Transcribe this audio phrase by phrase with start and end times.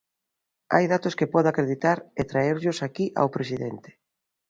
[0.73, 3.89] Hai datos que podo acreditar e traerllos aquí ao presidente.